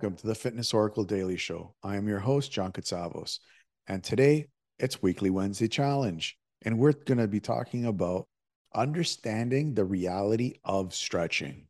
[0.00, 1.74] Welcome to the Fitness Oracle Daily Show.
[1.82, 3.38] I am your host, John Katsavos,
[3.86, 4.46] and today
[4.78, 8.26] it's Weekly Wednesday Challenge, and we're going to be talking about
[8.74, 11.66] understanding the reality of stretching.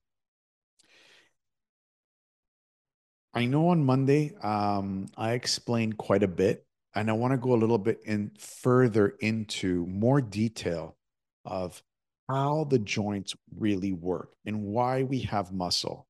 [3.34, 7.54] I know on Monday um, I explained quite a bit, and I want to go
[7.54, 10.96] a little bit in further into more detail
[11.44, 11.82] of
[12.28, 16.06] how the joints really work and why we have muscle.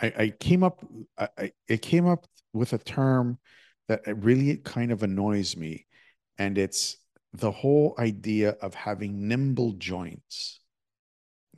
[0.00, 0.84] I, I came up,
[1.18, 3.38] I, it came up with a term
[3.88, 5.86] that uh, really kind of annoys me,
[6.38, 6.96] and it's
[7.32, 10.60] the whole idea of having nimble joints.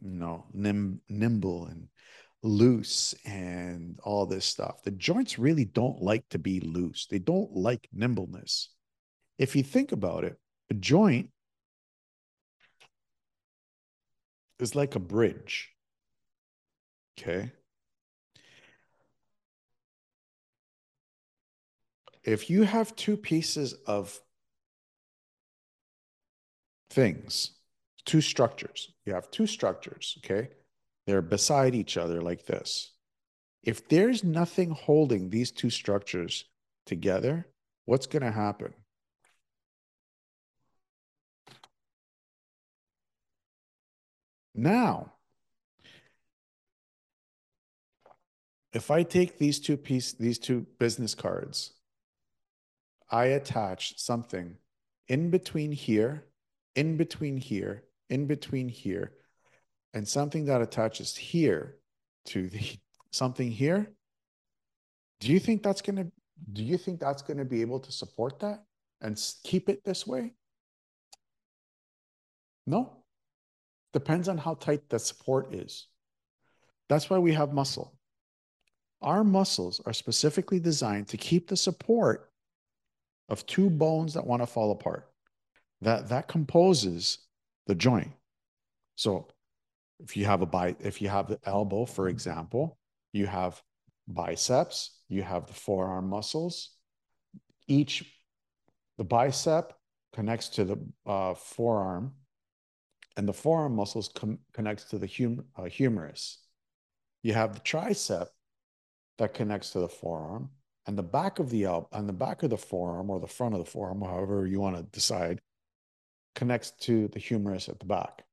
[0.03, 1.89] You know, nim, nimble and
[2.43, 4.83] loose and all this stuff.
[4.83, 7.06] The joints really don't like to be loose.
[7.11, 8.71] They don't like nimbleness.
[9.39, 10.37] If you think about it,
[10.71, 11.31] a joint
[14.59, 15.71] is like a bridge.
[17.19, 17.53] Okay.
[22.27, 24.20] If you have two pieces of
[26.91, 27.52] things,
[28.05, 30.48] two structures, you have two structures, okay?
[31.06, 32.91] They're beside each other like this.
[33.62, 36.44] If there's nothing holding these two structures
[36.84, 37.47] together,
[37.84, 38.74] what's going to happen?
[44.52, 45.12] Now,
[48.72, 51.72] if I take these two piece, these two business cards,
[53.11, 54.57] I attach something
[55.09, 56.25] in between here,
[56.75, 59.12] in between here, in between here,
[59.95, 61.77] and something that attaches here
[62.27, 62.61] to the
[63.12, 63.93] something here.
[65.21, 66.12] Do you think that's going to
[66.53, 68.65] do you think that's going to be able to support that
[69.00, 70.34] and keep it this way?
[72.66, 72.93] No.
[73.93, 75.87] Depends on how tight the support is.
[76.89, 77.95] That's why we have muscle.
[79.00, 82.31] Our muscles are specifically designed to keep the support
[83.28, 85.09] of two bones that want to fall apart.
[85.82, 87.19] That that composes
[87.66, 88.12] the joint.
[88.94, 89.28] So
[89.98, 92.78] if you have a bite, if you have the elbow, for example,
[93.12, 93.60] you have
[94.09, 96.70] biceps, you have the forearm muscles.
[97.66, 98.04] Each
[98.98, 99.72] the bicep
[100.12, 102.12] connects to the uh, forearm
[103.16, 106.38] and the forearm muscles com- connects to the hum- uh, humerus.
[107.22, 108.28] You have the tricep
[109.19, 110.50] that connects to the forearm,
[110.86, 113.54] and the back of the elbow, and the back of the forearm or the front
[113.54, 115.41] of the forearm, however you want to decide,
[116.34, 118.24] connects to the humerus at the back.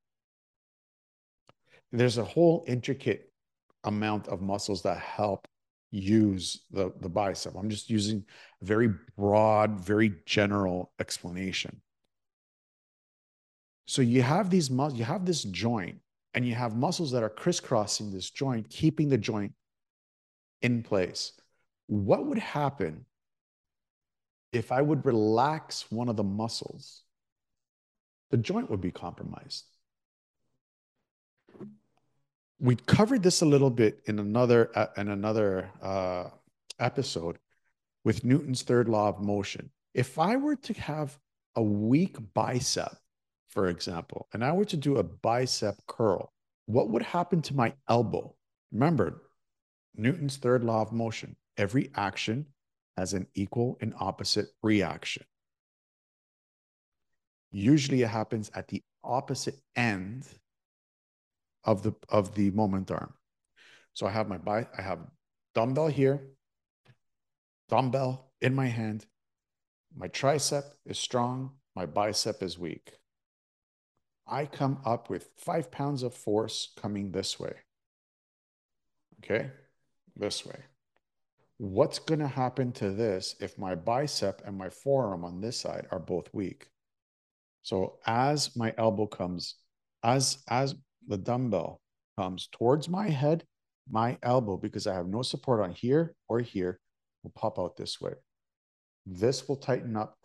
[1.91, 3.31] There's a whole intricate
[3.83, 5.47] amount of muscles that help
[5.91, 7.55] use the, the bicep.
[7.55, 8.25] I'm just using
[8.61, 11.81] a very broad, very general explanation.
[13.85, 15.99] So you have these muscles, you have this joint,
[16.33, 19.53] and you have muscles that are crisscrossing this joint, keeping the joint
[20.61, 21.33] in place.
[21.88, 23.05] What would happen
[24.51, 27.03] if I would relax one of the muscles?
[28.31, 29.66] The joint would be compromised.
[32.59, 36.29] We covered this a little bit in another uh, in another uh,
[36.79, 37.38] episode
[38.05, 39.69] with Newton's third law of motion.
[39.94, 41.17] If I were to have
[41.55, 42.95] a weak bicep,
[43.50, 46.33] for example, and I were to do a bicep curl,
[46.65, 48.35] what would happen to my elbow?
[48.71, 49.23] Remember,
[49.95, 52.47] Newton's third law of motion every action
[52.97, 55.23] has an equal and opposite reaction.
[57.51, 60.27] Usually it happens at the opposite end
[61.63, 63.13] of the of the moment arm.
[63.93, 64.99] So I have my bi- I have
[65.53, 66.21] dumbbell here,
[67.69, 69.05] dumbbell in my hand.
[69.95, 72.93] My tricep is strong, my bicep is weak.
[74.25, 77.53] I come up with five pounds of force coming this way.
[79.19, 79.51] Okay,
[80.15, 80.59] this way.
[81.63, 85.88] What's going to happen to this if my bicep and my forearm on this side
[85.92, 86.68] are both weak?
[87.62, 89.56] So as my elbow comes,
[90.04, 90.75] as as
[91.07, 91.80] the dumbbell
[92.19, 93.45] comes towards my head,
[93.89, 96.81] my elbow, because I have no support on here or here,
[97.24, 98.12] will pop out this way.
[99.06, 100.18] This will tighten up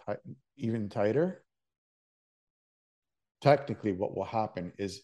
[0.56, 1.44] even tighter
[3.40, 5.02] technically what will happen is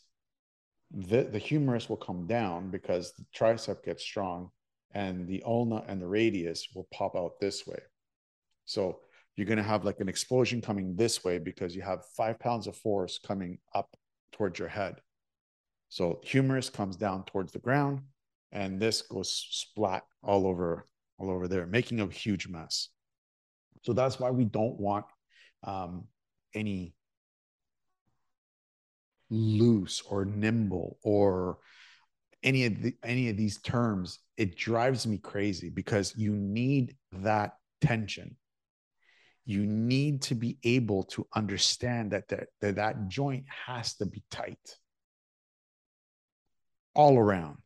[0.91, 4.51] the, the humerus will come down because the tricep gets strong
[4.95, 7.81] and the ulna and the radius will pop out this way.
[8.65, 9.01] So
[9.37, 12.67] you're going to have like an explosion coming this way because you have five pounds
[12.67, 13.89] of force coming up
[14.33, 14.95] towards your head.
[15.89, 18.01] So humerus comes down towards the ground
[18.53, 20.87] and this goes splat all over
[21.19, 22.89] all over there, making a huge mess.
[23.83, 25.05] So that's why we don't want
[25.63, 26.09] um,
[26.55, 26.95] any
[29.31, 31.59] loose or nimble or
[32.45, 37.55] any of the any of these terms, it drives me crazy because you need that
[37.81, 38.37] tension.
[39.47, 44.23] You need to be able to understand that that, that, that joint has to be
[44.31, 44.77] tight
[46.95, 47.59] all around.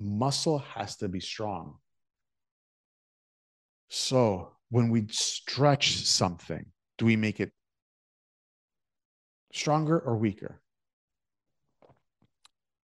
[0.00, 1.76] Muscle has to be strong.
[3.88, 6.64] So when we stretch something,
[6.98, 7.52] do we make it
[9.52, 10.60] stronger or weaker?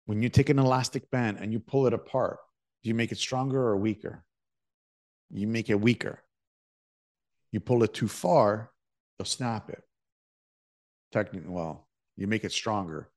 [0.08, 2.40] When you take an elastic band and you pull it apart,
[2.82, 4.24] do you make it stronger or weaker?
[5.30, 6.24] You make it weaker.
[7.52, 8.72] You pull it too far,
[9.20, 9.84] you'll snap it.
[11.12, 13.10] Technically, well, you make it stronger.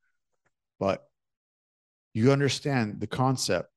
[0.80, 1.06] But
[2.12, 3.70] you understand the concept.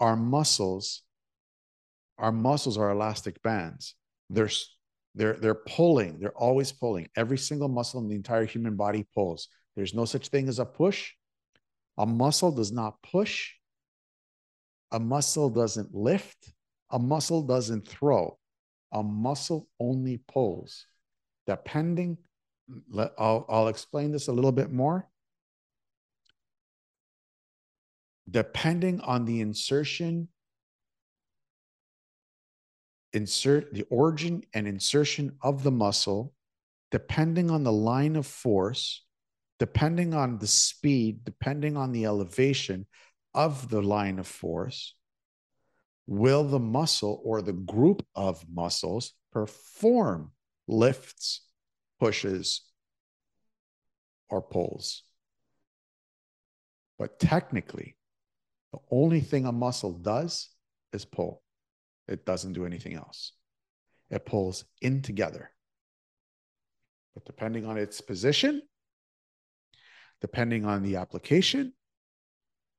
[0.00, 1.02] Our muscles,
[2.16, 3.94] our muscles are elastic bands.
[4.30, 4.50] They're
[5.14, 7.10] they're they're pulling, they're always pulling.
[7.16, 9.48] Every single muscle in the entire human body pulls.
[9.74, 11.12] There's no such thing as a push.
[11.98, 13.52] A muscle does not push.
[14.92, 16.52] A muscle doesn't lift.
[16.90, 18.38] A muscle doesn't throw.
[18.92, 20.86] A muscle only pulls.
[21.46, 22.18] Depending,
[23.18, 25.08] I'll, I'll explain this a little bit more.
[28.28, 30.28] Depending on the insertion,
[33.12, 36.34] insert the origin and insertion of the muscle,
[36.90, 39.05] depending on the line of force,
[39.58, 42.86] depending on the speed, depending on the elevation
[43.34, 44.94] of the line of force,
[46.06, 50.30] will the muscle or the group of muscles perform
[50.68, 51.42] lifts,
[51.98, 52.62] pushes,
[54.28, 55.02] or pulls.
[56.98, 57.96] But technically,
[58.72, 60.48] the only thing a muscle does
[60.92, 61.42] is pull.
[62.08, 63.32] It doesn't do anything else.
[64.10, 65.50] It pulls in together.
[67.14, 68.62] But depending on its position,
[70.20, 71.72] depending on the application,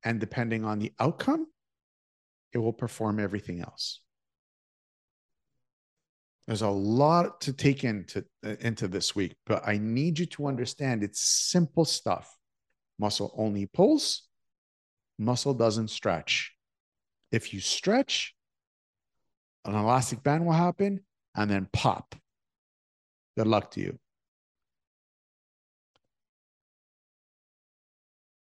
[0.03, 1.47] and depending on the outcome,
[2.53, 4.01] it will perform everything else.
[6.47, 8.23] There's a lot to take into,
[8.61, 12.33] into this week, but I need you to understand it's simple stuff.
[12.97, 14.23] Muscle only pulls,
[15.19, 16.53] muscle doesn't stretch.
[17.31, 18.33] If you stretch,
[19.65, 21.01] an elastic band will happen
[21.35, 22.15] and then pop.
[23.37, 23.99] Good luck to you.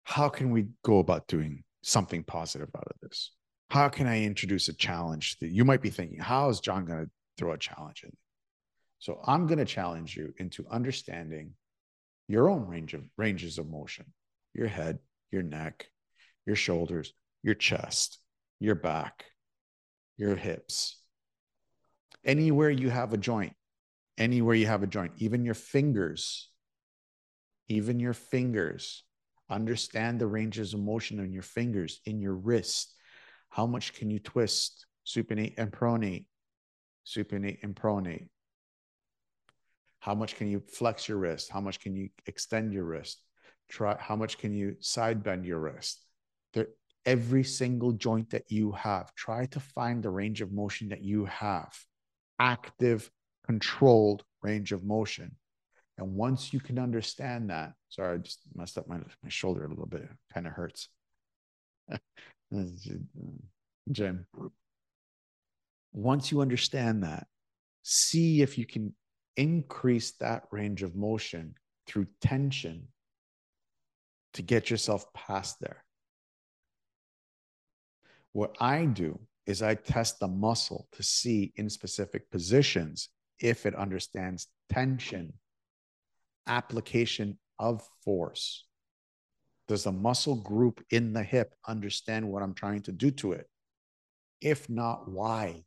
[0.03, 3.31] How can we go about doing something positive out of this?
[3.73, 7.05] how can I introduce a challenge that you might be thinking, how is John going
[7.05, 8.15] to throw a challenge in?
[9.00, 11.53] So I'm going to challenge you into understanding
[12.27, 14.05] your own range of ranges of motion,
[14.53, 15.00] your head,
[15.31, 15.88] your neck,
[16.45, 18.19] your shoulders, your chest,
[18.59, 19.25] your back,
[20.17, 21.00] your hips.
[22.23, 23.53] Anywhere you have a joint,
[24.19, 26.47] anywhere you have a joint, even your fingers,
[27.69, 29.03] even your fingers,
[29.53, 32.94] understand the ranges of motion in your fingers, in your wrist,
[33.50, 36.25] how much can you twist, supinate and pronate,
[37.05, 38.29] supinate and pronate?
[40.00, 41.50] How much can you flex your wrist?
[41.50, 43.21] How much can you extend your wrist?
[43.69, 46.03] Try how much can you side bend your wrist?
[46.53, 46.67] There,
[47.05, 51.25] every single joint that you have, try to find the range of motion that you
[51.25, 51.74] have.
[52.39, 53.10] Active,
[53.45, 55.36] controlled range of motion.
[56.03, 59.69] And once you can understand that, sorry, I just messed up my, my shoulder a
[59.69, 60.01] little bit.
[60.01, 60.89] It kind of hurts.
[63.91, 64.25] Jim.
[65.93, 67.27] Once you understand that,
[67.83, 68.93] see if you can
[69.38, 71.55] increase that range of motion
[71.88, 72.89] through tension
[74.33, 75.86] to get yourself past there.
[78.33, 83.07] What I do is I test the muscle to see in specific positions
[83.39, 85.31] if it understands tension,
[86.47, 88.65] application of force.
[89.67, 93.47] Does the muscle group in the hip understand what I'm trying to do to it?
[94.41, 95.63] If not, why?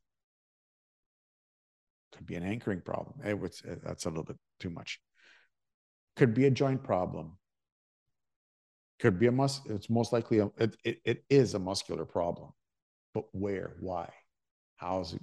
[2.15, 3.27] Could be an anchoring problem.
[3.27, 5.01] It was, uh, that's a little bit too much.
[6.17, 7.39] Could be a joint problem.
[9.01, 9.61] Could be a mus.
[9.67, 12.53] It's most likely a, it, it, it is a muscular problem,
[13.13, 13.77] but where?
[13.81, 14.09] Why?
[14.77, 15.23] How is it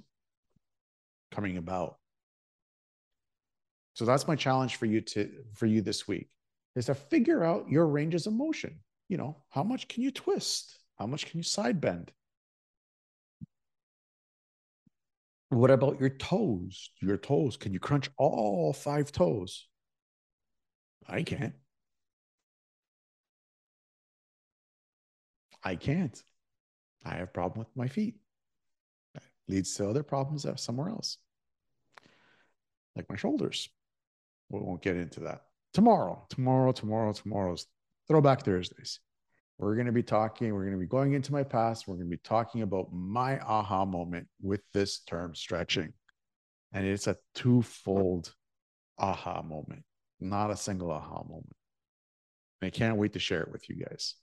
[1.32, 1.96] coming about?
[3.94, 6.28] So that's my challenge for you to for you this week
[6.76, 8.80] is to figure out your ranges of motion.
[9.08, 10.78] You know, how much can you twist?
[10.98, 12.12] How much can you side bend?
[15.50, 16.90] What about your toes?
[17.00, 19.68] Your toes, can you crunch all five toes?
[21.06, 21.54] I can't.
[25.62, 26.20] I can't.
[27.04, 28.16] I have a problem with my feet.
[29.14, 31.18] That leads to other problems somewhere else,
[32.96, 33.68] like my shoulders.
[34.54, 35.42] We won't get into that
[35.74, 37.66] tomorrow, tomorrow, tomorrow, tomorrow's
[38.08, 39.00] throwback Thursdays.
[39.58, 41.86] We're going to be talking, we're going to be going into my past.
[41.86, 45.92] We're going to be talking about my aha moment with this term stretching.
[46.72, 48.34] And it's a twofold
[48.98, 49.84] aha moment,
[50.20, 51.54] not a single aha moment.
[52.60, 54.14] And I can't wait to share it with you guys.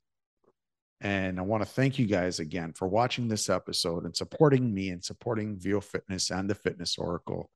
[1.00, 4.90] And I want to thank you guys again for watching this episode and supporting me
[4.90, 7.50] and supporting VO Fitness and the Fitness Oracle.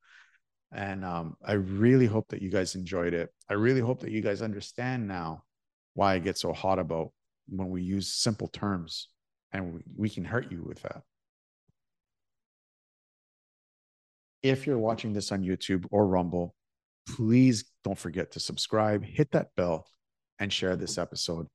[0.75, 3.29] And um, I really hope that you guys enjoyed it.
[3.49, 5.43] I really hope that you guys understand now
[5.93, 7.11] why I get so hot about
[7.47, 9.07] when we use simple terms
[9.53, 11.03] and we, we can hurt you with that.
[14.43, 16.53] If you're watching this on YouTube or Rumble,
[17.07, 19.87] please don't forget to subscribe, hit that bell,
[20.39, 21.47] and share this episode.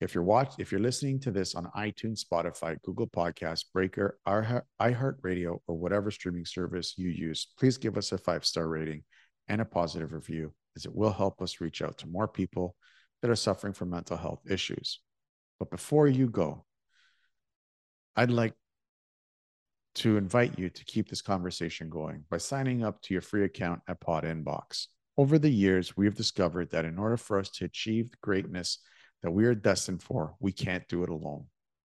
[0.00, 5.58] If you're watch, if you're listening to this on iTunes, Spotify, Google Podcasts, Breaker, iHeartRadio,
[5.66, 9.04] or whatever streaming service you use, please give us a five star rating
[9.48, 12.76] and a positive review, as it will help us reach out to more people
[13.22, 15.00] that are suffering from mental health issues.
[15.58, 16.66] But before you go,
[18.16, 18.52] I'd like
[19.96, 23.80] to invite you to keep this conversation going by signing up to your free account
[23.88, 24.88] at Pod Inbox.
[25.16, 28.80] Over the years, we have discovered that in order for us to achieve greatness
[29.26, 31.46] that we are destined for, we can't do it alone.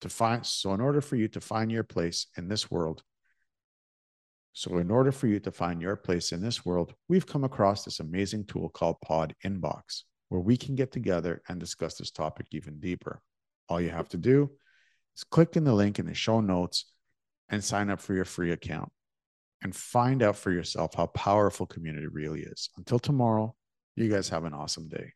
[0.00, 3.02] To find so in order for you to find your place in this world,
[4.54, 7.84] so in order for you to find your place in this world, we've come across
[7.84, 12.46] this amazing tool called Pod Inbox, where we can get together and discuss this topic
[12.52, 13.20] even deeper.
[13.68, 14.50] All you have to do
[15.14, 16.86] is click in the link in the show notes
[17.50, 18.90] and sign up for your free account
[19.62, 22.70] and find out for yourself how powerful community really is.
[22.78, 23.54] Until tomorrow,
[23.96, 25.12] you guys have an awesome day.